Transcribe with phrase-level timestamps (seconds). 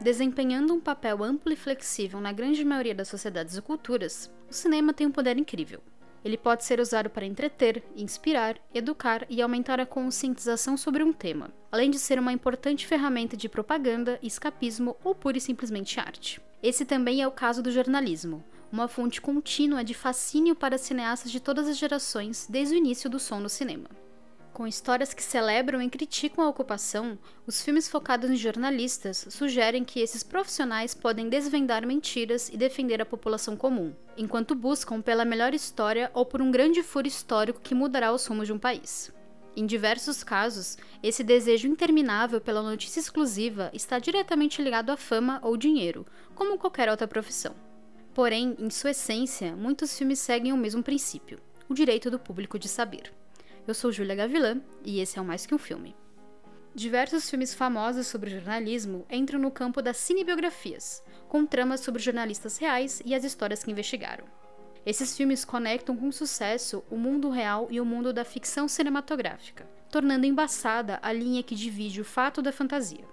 [0.00, 4.92] Desempenhando um papel amplo e flexível na grande maioria das sociedades e culturas, o cinema
[4.92, 5.80] tem um poder incrível.
[6.24, 11.52] Ele pode ser usado para entreter, inspirar, educar e aumentar a conscientização sobre um tema,
[11.70, 16.40] além de ser uma importante ferramenta de propaganda, escapismo ou pura e simplesmente arte.
[16.62, 21.40] Esse também é o caso do jornalismo, uma fonte contínua de fascínio para cineastas de
[21.40, 23.88] todas as gerações desde o início do som no cinema.
[24.56, 30.00] Com histórias que celebram e criticam a ocupação, os filmes focados em jornalistas sugerem que
[30.00, 36.10] esses profissionais podem desvendar mentiras e defender a população comum, enquanto buscam pela melhor história
[36.14, 39.12] ou por um grande furo histórico que mudará os rumos de um país.
[39.54, 45.54] Em diversos casos, esse desejo interminável pela notícia exclusiva está diretamente ligado à fama ou
[45.58, 47.54] dinheiro, como qualquer outra profissão.
[48.14, 52.68] Porém, em sua essência, muitos filmes seguem o mesmo princípio: o direito do público de
[52.68, 53.12] saber.
[53.66, 55.96] Eu sou Júlia Gavilã e esse é o Mais Que Um Filme.
[56.72, 63.02] Diversos filmes famosos sobre jornalismo entram no campo das cinebiografias, com tramas sobre jornalistas reais
[63.04, 64.24] e as histórias que investigaram.
[64.84, 70.26] Esses filmes conectam com sucesso o mundo real e o mundo da ficção cinematográfica, tornando
[70.26, 73.04] embaçada a linha que divide o fato da fantasia.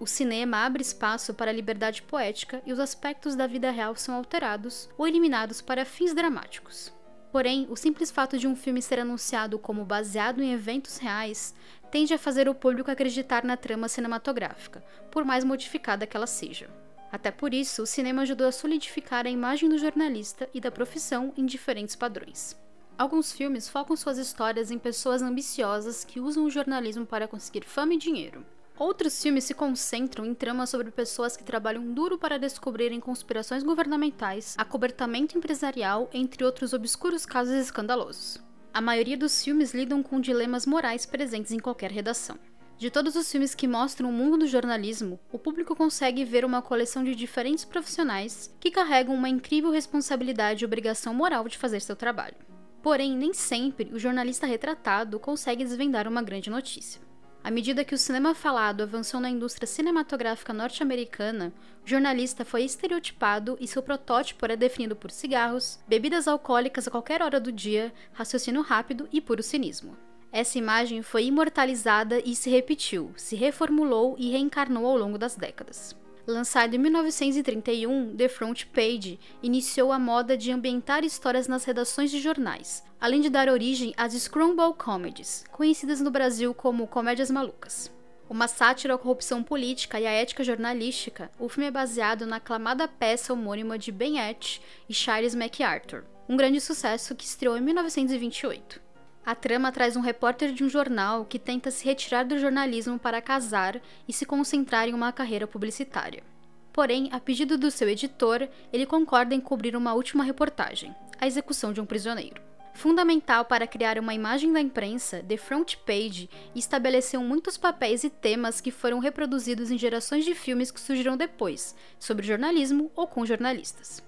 [0.00, 4.16] O cinema abre espaço para a liberdade poética e os aspectos da vida real são
[4.16, 6.92] alterados ou eliminados para fins dramáticos.
[7.32, 11.54] Porém, o simples fato de um filme ser anunciado como baseado em eventos reais
[11.90, 16.68] tende a fazer o público acreditar na trama cinematográfica, por mais modificada que ela seja.
[17.10, 21.32] Até por isso, o cinema ajudou a solidificar a imagem do jornalista e da profissão
[21.34, 22.54] em diferentes padrões.
[22.98, 27.94] Alguns filmes focam suas histórias em pessoas ambiciosas que usam o jornalismo para conseguir fama
[27.94, 28.44] e dinheiro.
[28.78, 34.54] Outros filmes se concentram em tramas sobre pessoas que trabalham duro para descobrirem conspirações governamentais,
[34.58, 38.40] acobertamento empresarial, entre outros obscuros casos escandalosos.
[38.72, 42.38] A maioria dos filmes lidam com dilemas morais presentes em qualquer redação.
[42.78, 46.62] De todos os filmes que mostram o mundo do jornalismo, o público consegue ver uma
[46.62, 51.94] coleção de diferentes profissionais que carregam uma incrível responsabilidade e obrigação moral de fazer seu
[51.94, 52.34] trabalho.
[52.82, 57.00] Porém, nem sempre o jornalista retratado consegue desvendar uma grande notícia.
[57.44, 61.52] À medida que o cinema falado avançou na indústria cinematográfica norte-americana,
[61.84, 67.20] o jornalista foi estereotipado e seu protótipo era definido por cigarros, bebidas alcoólicas a qualquer
[67.20, 69.96] hora do dia, raciocínio rápido e puro cinismo.
[70.30, 76.00] Essa imagem foi imortalizada e se repetiu, se reformulou e reencarnou ao longo das décadas.
[76.26, 82.20] Lançado em 1931, The Front Page iniciou a moda de ambientar histórias nas redações de
[82.20, 87.90] jornais, além de dar origem às screwball comedies, conhecidas no Brasil como comédias malucas.
[88.30, 92.86] Uma sátira à corrupção política e à ética jornalística, o filme é baseado na aclamada
[92.86, 98.91] peça homônima de Ben Etch e Charles MacArthur, um grande sucesso que estreou em 1928.
[99.24, 103.22] A trama traz um repórter de um jornal que tenta se retirar do jornalismo para
[103.22, 106.24] casar e se concentrar em uma carreira publicitária.
[106.72, 111.72] Porém, a pedido do seu editor, ele concorda em cobrir uma última reportagem: a execução
[111.72, 112.42] de um prisioneiro.
[112.74, 118.60] Fundamental para criar uma imagem da imprensa, The Front Page estabeleceu muitos papéis e temas
[118.60, 124.02] que foram reproduzidos em gerações de filmes que surgiram depois, sobre jornalismo ou com jornalistas.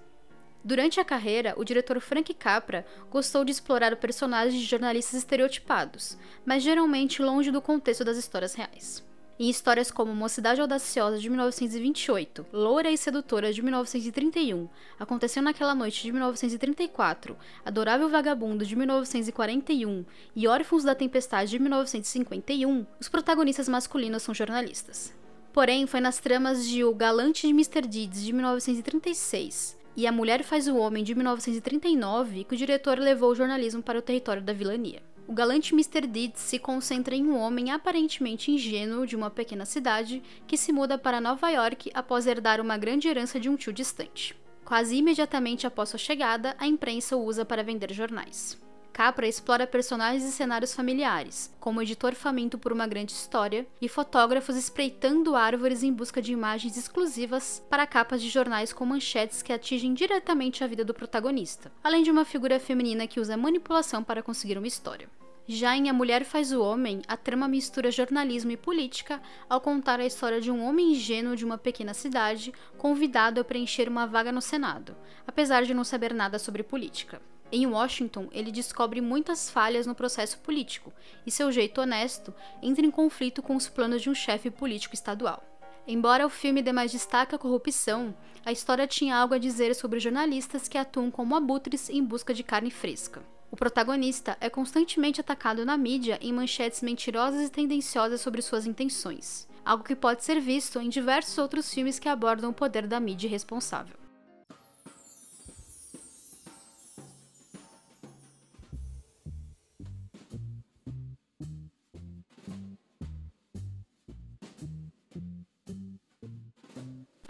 [0.65, 6.17] Durante a carreira, o diretor Frank Capra gostou de explorar o personagem de jornalistas estereotipados,
[6.43, 9.05] mas geralmente longe do contexto das histórias reais.
[9.37, 14.67] Em histórias como Mocidade Audaciosa de 1928, Loura e Sedutora de 1931,
[14.99, 20.03] Aconteceu naquela Noite de 1934, Adorável Vagabundo de 1941
[20.35, 25.13] e Órfãos da Tempestade de 1951, os protagonistas masculinos são jornalistas.
[25.53, 27.81] Porém, foi nas tramas de O Galante de Mr.
[27.81, 33.31] Deeds de 1936, e A Mulher Faz o Homem, de 1939, que o diretor levou
[33.31, 35.01] o jornalismo para o território da vilania.
[35.27, 36.05] O galante Mr.
[36.05, 40.97] Deeds se concentra em um homem aparentemente ingênuo de uma pequena cidade que se muda
[40.97, 44.35] para Nova York após herdar uma grande herança de um tio distante.
[44.63, 48.64] Quase imediatamente após sua chegada, a imprensa o usa para vender jornais.
[48.95, 54.55] Capra explora personagens e cenários familiares, como editor faminto por uma grande história e fotógrafos
[54.55, 59.93] espreitando árvores em busca de imagens exclusivas para capas de jornais com manchetes que atingem
[59.93, 64.57] diretamente a vida do protagonista, além de uma figura feminina que usa manipulação para conseguir
[64.57, 65.09] uma história.
[65.45, 69.99] Já em A Mulher Faz o Homem, a trama mistura jornalismo e política ao contar
[69.99, 74.31] a história de um homem ingênuo de uma pequena cidade convidado a preencher uma vaga
[74.31, 74.95] no Senado,
[75.27, 77.21] apesar de não saber nada sobre política.
[77.57, 80.91] Em Washington, ele descobre muitas falhas no processo político
[81.25, 85.41] e seu jeito honesto entra em conflito com os planos de um chefe político estadual.
[85.87, 88.13] Embora o filme dê mais destaque à corrupção,
[88.43, 92.43] a história tinha algo a dizer sobre jornalistas que atuam como abutres em busca de
[92.43, 93.23] carne fresca.
[93.49, 99.47] O protagonista é constantemente atacado na mídia em manchetes mentirosas e tendenciosas sobre suas intenções.
[99.63, 103.29] algo que pode ser visto em diversos outros filmes que abordam o poder da mídia
[103.29, 104.04] responsável.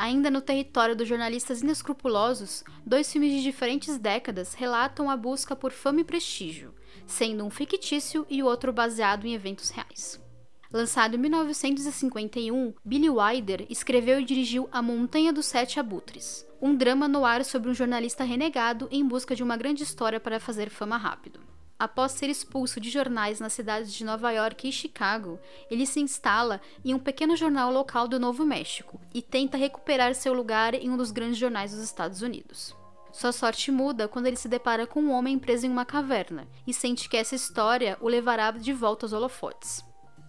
[0.05, 5.71] Ainda no território dos jornalistas inescrupulosos, dois filmes de diferentes décadas relatam a busca por
[5.71, 6.75] fama e prestígio,
[7.07, 10.23] sendo um fictício e o outro baseado em eventos reais.
[10.71, 17.07] Lançado em 1951, Billy Wilder escreveu e dirigiu A Montanha dos Sete Abutres, um drama
[17.07, 20.97] no ar sobre um jornalista renegado em busca de uma grande história para fazer fama
[20.97, 21.39] rápido.
[21.77, 25.38] Após ser expulso de jornais nas cidades de Nova York e Chicago,
[25.69, 30.33] ele se instala em um pequeno jornal local do Novo México e tenta recuperar seu
[30.33, 32.74] lugar em um dos grandes jornais dos Estados Unidos.
[33.12, 36.74] Sua sorte muda quando ele se depara com um homem preso em uma caverna e
[36.74, 39.83] sente que essa história o levará de volta aos holofotes.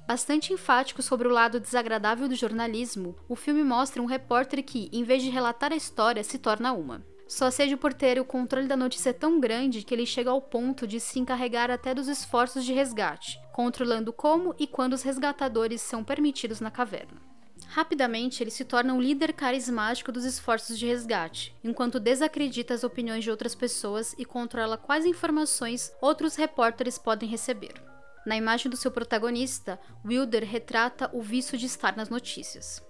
[0.06, 5.02] Bastante enfático sobre o lado desagradável do jornalismo, o filme mostra um repórter que, em
[5.02, 7.04] vez de relatar a história, se torna uma.
[7.28, 10.86] Só seja por ter o controle da notícia tão grande que ele chega ao ponto
[10.86, 16.04] de se encarregar até dos esforços de resgate, controlando como e quando os resgatadores são
[16.04, 17.20] permitidos na caverna.
[17.68, 23.24] Rapidamente, ele se torna um líder carismático dos esforços de resgate, enquanto desacredita as opiniões
[23.24, 27.74] de outras pessoas e controla quais informações outros repórteres podem receber.
[28.24, 32.85] Na imagem do seu protagonista, Wilder retrata o vício de estar nas notícias.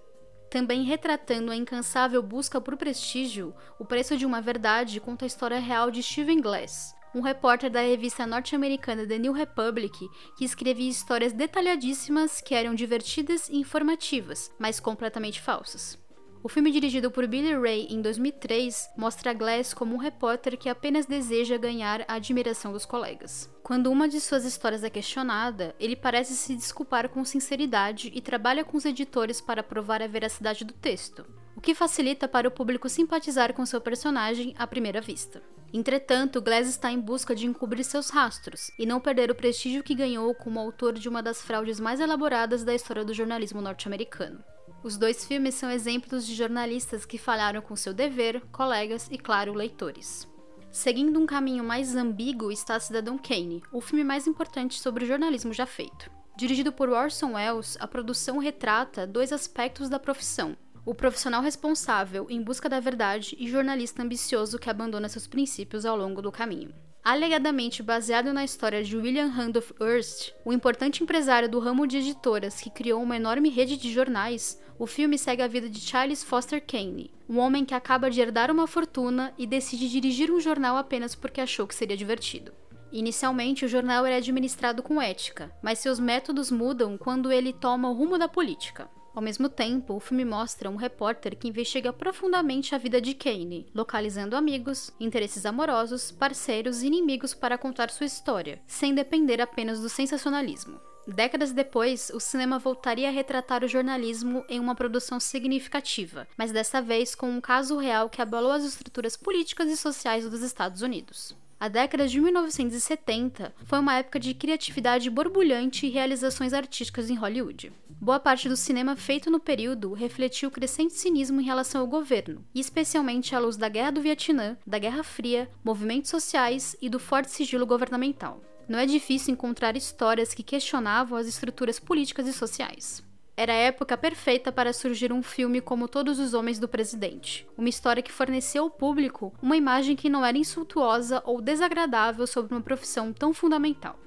[0.49, 5.59] Também retratando a incansável busca por prestígio, O Preço de uma Verdade conta a história
[5.59, 9.97] real de Steven Glass, um repórter da revista norte-americana The New Republic
[10.37, 16.06] que escrevia histórias detalhadíssimas que eram divertidas e informativas, mas completamente falsas.
[16.47, 21.05] O filme dirigido por Billy Ray em 2003 mostra Glass como um repórter que apenas
[21.05, 23.53] deseja ganhar a admiração dos colegas.
[23.61, 28.63] Quando uma de suas histórias é questionada, ele parece se desculpar com sinceridade e trabalha
[28.63, 32.87] com os editores para provar a veracidade do texto, o que facilita para o público
[32.87, 35.43] simpatizar com seu personagem à primeira vista.
[35.73, 39.93] Entretanto, Glass está em busca de encobrir seus rastros e não perder o prestígio que
[39.93, 44.41] ganhou como autor de uma das fraudes mais elaboradas da história do jornalismo norte-americano.
[44.83, 49.53] Os dois filmes são exemplos de jornalistas que falharam com seu dever, colegas e, claro,
[49.53, 50.27] leitores.
[50.71, 55.51] Seguindo um caminho mais ambíguo está Cidadão Kane, o filme mais importante sobre o jornalismo
[55.51, 56.11] já feito.
[56.37, 62.41] Dirigido por Orson Welles, a produção retrata dois aspectos da profissão: o profissional responsável em
[62.41, 66.73] busca da verdade e jornalista ambicioso que abandona seus princípios ao longo do caminho.
[67.09, 72.59] Alegadamente baseado na história de William Randolph Hearst, o importante empresário do ramo de editoras
[72.59, 76.61] que criou uma enorme rede de jornais, o filme segue a vida de Charles Foster
[76.61, 81.15] Kane, um homem que acaba de herdar uma fortuna e decide dirigir um jornal apenas
[81.15, 82.51] porque achou que seria divertido.
[82.91, 87.93] Inicialmente, o jornal era administrado com ética, mas seus métodos mudam quando ele toma o
[87.93, 88.89] rumo da política.
[89.17, 93.65] Ao mesmo tempo, o filme mostra um repórter que investiga profundamente a vida de Kane,
[93.73, 99.89] localizando amigos, interesses amorosos, parceiros e inimigos para contar sua história, sem depender apenas do
[99.89, 100.79] sensacionalismo.
[101.07, 106.79] Décadas depois, o cinema voltaria a retratar o jornalismo em uma produção significativa, mas dessa
[106.79, 111.35] vez com um caso real que abalou as estruturas políticas e sociais dos Estados Unidos.
[111.59, 117.73] A década de 1970 foi uma época de criatividade borbulhante e realizações artísticas em Hollywood.
[117.99, 122.45] Boa parte do cinema feito no período refletiu o crescente cinismo em relação ao governo,
[122.53, 127.31] especialmente à luz da Guerra do Vietnã, da Guerra Fria, movimentos sociais e do forte
[127.31, 128.39] sigilo governamental.
[128.69, 133.06] Não é difícil encontrar histórias que questionavam as estruturas políticas e sociais.
[133.39, 137.69] Era a época perfeita para surgir um filme como Todos os Homens do Presidente, uma
[137.69, 142.61] história que forneceu ao público uma imagem que não era insultuosa ou desagradável sobre uma
[142.61, 143.99] profissão tão fundamental.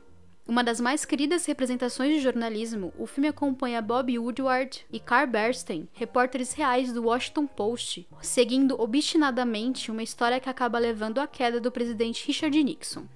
[0.49, 5.89] Uma das mais queridas representações de jornalismo, o filme acompanha Bob Woodward e Carl Bernstein,
[5.93, 11.71] repórteres reais do Washington Post, seguindo obstinadamente uma história que acaba levando à queda do
[11.71, 13.07] presidente Richard Nixon.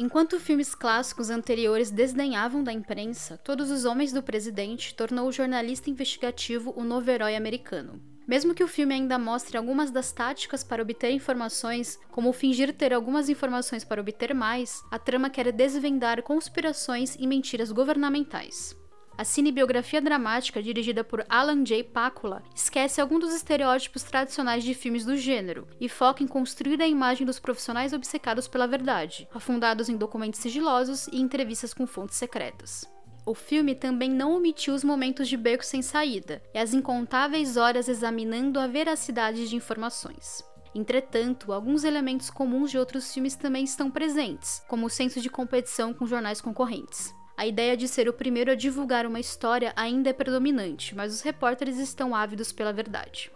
[0.00, 5.90] Enquanto filmes clássicos anteriores desdenhavam da imprensa, Todos os Homens do Presidente tornou o jornalista
[5.90, 8.00] investigativo o novo herói americano.
[8.24, 12.94] Mesmo que o filme ainda mostre algumas das táticas para obter informações, como fingir ter
[12.94, 18.77] algumas informações para obter mais, a trama quer desvendar conspirações e mentiras governamentais.
[19.18, 21.82] A cinebiografia dramática, dirigida por Alan J.
[21.82, 26.86] Pakula, esquece alguns dos estereótipos tradicionais de filmes do gênero e foca em construir a
[26.86, 32.88] imagem dos profissionais obcecados pela verdade, afundados em documentos sigilosos e entrevistas com fontes secretas.
[33.26, 37.88] O filme também não omitiu os momentos de beco sem saída e as incontáveis horas
[37.88, 40.44] examinando a veracidade de informações.
[40.72, 45.92] Entretanto, alguns elementos comuns de outros filmes também estão presentes, como o senso de competição
[45.92, 47.17] com jornais concorrentes.
[47.38, 51.20] A ideia de ser o primeiro a divulgar uma história ainda é predominante, mas os
[51.20, 53.30] repórteres estão ávidos pela verdade.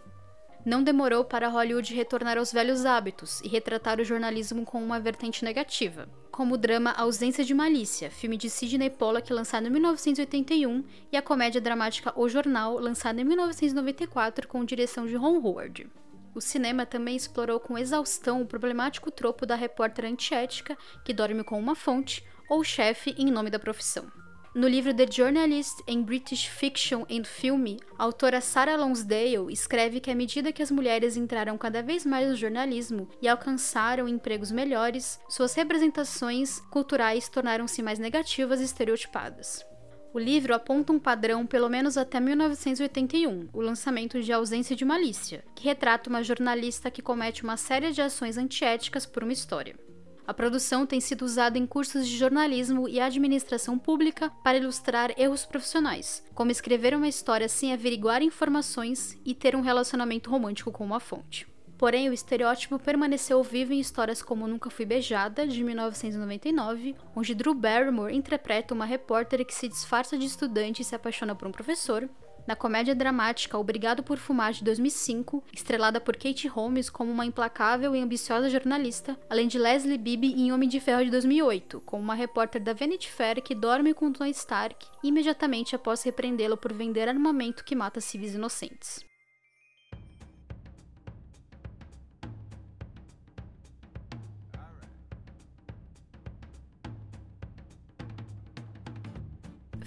[0.66, 5.44] Não demorou para Hollywood retornar aos velhos hábitos e retratar o jornalismo com uma vertente
[5.44, 11.16] negativa, como o drama Ausência de Malícia, filme de Sidney Pollack lançado em 1981, e
[11.16, 15.88] a comédia dramática O Jornal, lançada em 1994 com direção de Ron Howard.
[16.34, 21.56] O cinema também explorou com exaustão o problemático tropo da repórter antiética que dorme com
[21.56, 24.06] uma fonte, ou chefe em nome da profissão.
[24.54, 30.10] No livro The Journalist in British Fiction and Film, a autora Sarah Lonsdale escreve que
[30.10, 35.18] à medida que as mulheres entraram cada vez mais no jornalismo e alcançaram empregos melhores,
[35.26, 39.64] suas representações culturais tornaram-se mais negativas e estereotipadas.
[40.12, 45.42] O livro aponta um padrão pelo menos até 1981, o lançamento de Ausência de Malícia,
[45.54, 49.74] que retrata uma jornalista que comete uma série de ações antiéticas por uma história.
[50.24, 55.44] A produção tem sido usada em cursos de jornalismo e administração pública para ilustrar erros
[55.44, 61.00] profissionais, como escrever uma história sem averiguar informações e ter um relacionamento romântico com uma
[61.00, 61.46] fonte.
[61.76, 67.54] Porém, o estereótipo permaneceu vivo em histórias como Nunca Fui Beijada, de 1999, onde Drew
[67.54, 72.08] Barrymore interpreta uma repórter que se disfarça de estudante e se apaixona por um professor,
[72.46, 77.94] na comédia dramática Obrigado por Fumar de 2005, estrelada por Kate Holmes como uma implacável
[77.94, 82.14] e ambiciosa jornalista, além de Leslie Bibb em Homem de Ferro de 2008, como uma
[82.14, 87.64] repórter da Vanity Fair que dorme com Tony Stark imediatamente após repreendê-lo por vender armamento
[87.64, 89.11] que mata civis inocentes.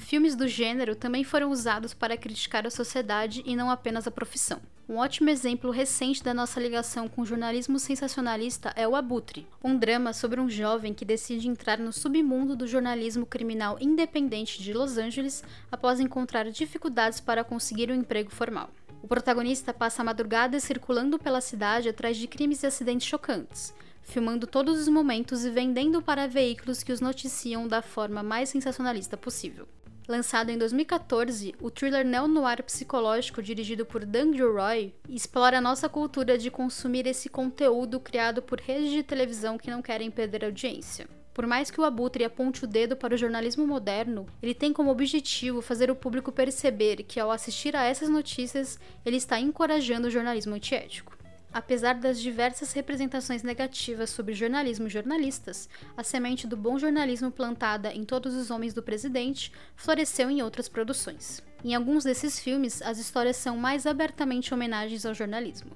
[0.05, 4.61] Filmes do gênero também foram usados para criticar a sociedade e não apenas a profissão.
[4.87, 9.75] Um ótimo exemplo recente da nossa ligação com o jornalismo sensacionalista é O Abutre, um
[9.75, 14.99] drama sobre um jovem que decide entrar no submundo do jornalismo criminal independente de Los
[14.99, 18.69] Angeles após encontrar dificuldades para conseguir um emprego formal.
[19.01, 24.45] O protagonista passa a madrugada circulando pela cidade atrás de crimes e acidentes chocantes, filmando
[24.45, 29.67] todos os momentos e vendendo para veículos que os noticiam da forma mais sensacionalista possível.
[30.07, 36.37] Lançado em 2014, o thriller neo-noir psicológico dirigido por Dan Gilroy explora a nossa cultura
[36.37, 41.07] de consumir esse conteúdo criado por redes de televisão que não querem perder audiência.
[41.33, 44.91] Por mais que o Abutre aponte o dedo para o jornalismo moderno, ele tem como
[44.91, 50.11] objetivo fazer o público perceber que, ao assistir a essas notícias, ele está encorajando o
[50.11, 51.14] jornalismo antiético.
[51.55, 57.93] Apesar das diversas representações negativas sobre jornalismo e jornalistas, a semente do bom jornalismo plantada
[57.93, 61.41] em todos os homens do presidente floresceu em outras produções.
[61.63, 65.71] Em alguns desses filmes, as histórias são mais abertamente homenagens ao jornalismo.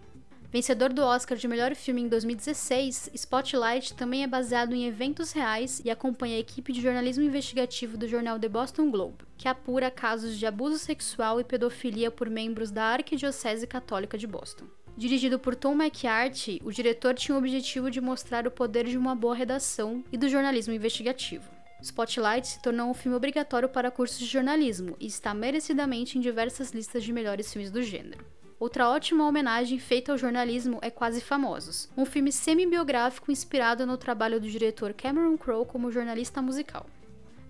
[0.51, 5.81] Vencedor do Oscar de melhor filme em 2016, Spotlight também é baseado em eventos reais
[5.85, 10.37] e acompanha a equipe de jornalismo investigativo do jornal The Boston Globe, que apura casos
[10.37, 14.65] de abuso sexual e pedofilia por membros da Arquidiocese Católica de Boston.
[14.99, 19.15] Dirigido por Tom McCarthy, o diretor tinha o objetivo de mostrar o poder de uma
[19.15, 21.49] boa redação e do jornalismo investigativo.
[21.81, 26.71] Spotlight se tornou um filme obrigatório para cursos de jornalismo e está merecidamente em diversas
[26.71, 28.25] listas de melhores filmes do gênero.
[28.59, 34.37] Outra ótima homenagem feita ao jornalismo é Quase Famosos, um filme semi-biográfico inspirado no trabalho
[34.37, 36.85] do diretor Cameron Crowe como jornalista musical.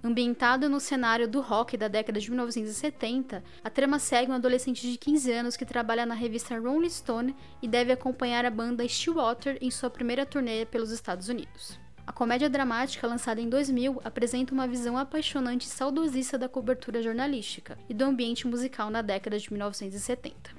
[0.01, 4.97] Ambientado no cenário do rock da década de 1970, a trama segue um adolescente de
[4.97, 9.69] 15 anos que trabalha na revista Rolling Stone e deve acompanhar a banda Stillwater em
[9.69, 11.77] sua primeira turnê pelos Estados Unidos.
[12.07, 17.77] A comédia dramática, lançada em 2000, apresenta uma visão apaixonante e saudosista da cobertura jornalística
[17.89, 20.58] e do ambiente musical na década de 1970.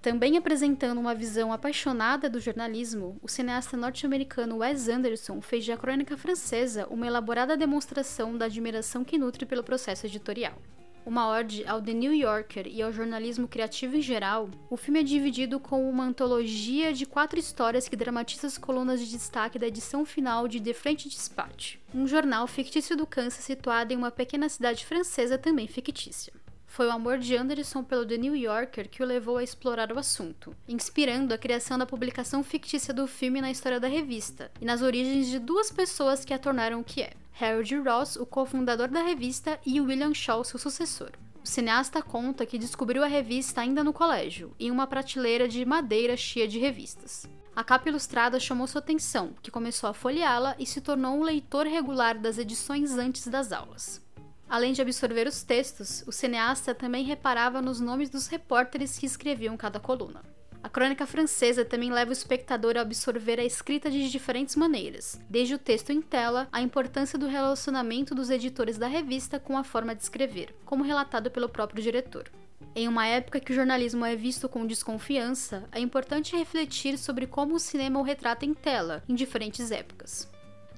[0.00, 5.76] Também apresentando uma visão apaixonada do jornalismo, o cineasta norte-americano Wes Anderson fez de A
[5.76, 10.56] Crônica Francesa uma elaborada demonstração da admiração que nutre pelo processo editorial.
[11.04, 15.02] Uma ode ao The New Yorker e ao jornalismo criativo em geral, o filme é
[15.02, 20.04] dividido com uma antologia de quatro histórias que dramatiza as colunas de destaque da edição
[20.04, 24.84] final de The French Dispatch, um jornal fictício do Kansas situado em uma pequena cidade
[24.84, 26.32] francesa também fictícia.
[26.68, 29.98] Foi o amor de Anderson pelo The New Yorker que o levou a explorar o
[29.98, 34.80] assunto, inspirando a criação da publicação fictícia do filme na história da revista e nas
[34.80, 39.02] origens de duas pessoas que a tornaram o que é: Harold Ross, o cofundador da
[39.02, 41.10] revista, e William Shaw, seu sucessor.
[41.42, 46.16] O cineasta conta que descobriu a revista ainda no colégio, em uma prateleira de madeira
[46.16, 47.28] cheia de revistas.
[47.56, 51.66] A capa ilustrada chamou sua atenção, que começou a folheá-la e se tornou um leitor
[51.66, 54.00] regular das edições antes das aulas.
[54.48, 59.56] Além de absorver os textos, o cineasta também reparava nos nomes dos repórteres que escreviam
[59.56, 60.22] cada coluna.
[60.62, 65.54] A crônica francesa também leva o espectador a absorver a escrita de diferentes maneiras, desde
[65.54, 69.94] o texto em tela, a importância do relacionamento dos editores da revista com a forma
[69.94, 72.30] de escrever, como relatado pelo próprio diretor.
[72.74, 77.54] Em uma época que o jornalismo é visto com desconfiança, é importante refletir sobre como
[77.54, 80.28] o cinema o retrata em tela, em diferentes épocas.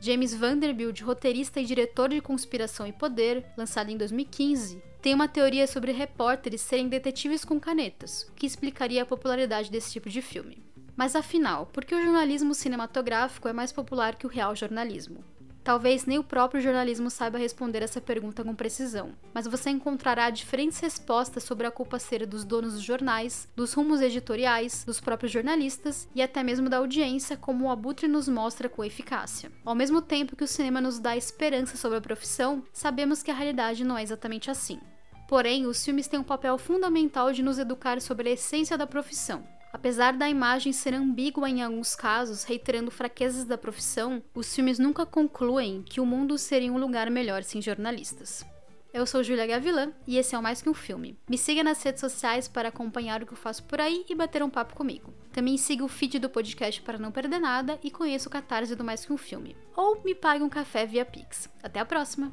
[0.03, 5.67] James Vanderbilt, roteirista e diretor de Conspiração e Poder, lançado em 2015, tem uma teoria
[5.67, 10.63] sobre repórteres serem detetives com canetas, que explicaria a popularidade desse tipo de filme.
[10.97, 15.23] Mas afinal, por que o jornalismo cinematográfico é mais popular que o real jornalismo?
[15.71, 20.81] Talvez nem o próprio jornalismo saiba responder essa pergunta com precisão, mas você encontrará diferentes
[20.81, 26.09] respostas sobre a culpa ser dos donos dos jornais, dos rumos editoriais, dos próprios jornalistas
[26.13, 29.53] e até mesmo da audiência, como o Abutre nos mostra com eficácia.
[29.65, 33.35] Ao mesmo tempo que o cinema nos dá esperança sobre a profissão, sabemos que a
[33.35, 34.81] realidade não é exatamente assim.
[35.29, 39.45] Porém, os filmes têm um papel fundamental de nos educar sobre a essência da profissão,
[39.73, 45.07] Apesar da imagem ser ambígua em alguns casos, reiterando fraquezas da profissão, os filmes nunca
[45.07, 48.45] concluem que o mundo seria um lugar melhor sem jornalistas.
[48.93, 51.17] Eu sou Julia Gavilã e esse é o Mais Que Um Filme.
[51.29, 54.43] Me siga nas redes sociais para acompanhar o que eu faço por aí e bater
[54.43, 55.15] um papo comigo.
[55.33, 58.83] Também siga o feed do podcast para não perder nada e conheça o catarse do
[58.83, 59.57] Mais Que Um Filme.
[59.77, 61.49] Ou me pague um café via Pix.
[61.63, 62.33] Até a próxima!